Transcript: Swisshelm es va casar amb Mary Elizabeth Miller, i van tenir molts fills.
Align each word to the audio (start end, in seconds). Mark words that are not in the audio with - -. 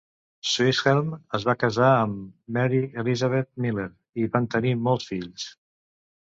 Swisshelm 0.51 1.11
es 1.37 1.43
va 1.49 1.53
casar 1.63 1.89
amb 1.97 2.23
Mary 2.57 2.79
Elizabeth 3.03 3.51
Miller, 3.67 3.87
i 4.25 4.27
van 4.37 4.49
tenir 4.57 4.75
molts 4.89 5.13
fills. 5.13 5.47